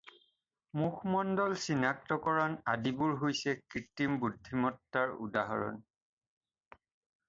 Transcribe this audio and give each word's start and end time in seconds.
মুখমণ্ডল 0.83 1.53
চিনাক্তকৰণ 1.65 2.57
আদিবোৰ 2.75 3.15
হৈছে 3.25 3.55
কৃত্ৰিম 3.77 4.19
বুদ্ধিমত্তাৰ 4.27 5.17
উদাহৰণ। 5.31 5.83